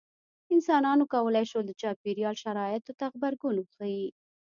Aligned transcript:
انسانانو 0.53 1.03
کولی 1.13 1.45
شول 1.51 1.65
د 1.67 1.71
چاپېریال 1.81 2.35
شرایطو 2.43 2.93
ته 2.99 3.05
غبرګون 3.13 3.55
وښيي. 3.57 4.07